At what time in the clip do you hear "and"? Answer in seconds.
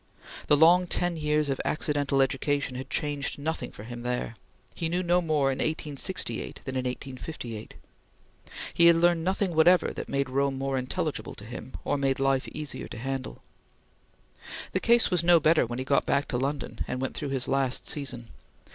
16.87-16.99